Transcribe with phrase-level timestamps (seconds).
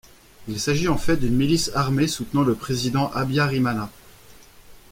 [0.47, 3.91] Il s'agit en fait d'une milice armée soutenant le Président Habyarimana.